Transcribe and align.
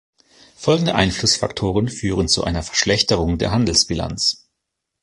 Folgende 0.55 0.95
Einflussfaktoren 0.95 1.87
führen 1.87 2.27
zu 2.27 2.43
einer 2.43 2.63
Verschlechterung 2.63 3.37
der 3.37 3.51
Handelsbilanz. 3.51 4.49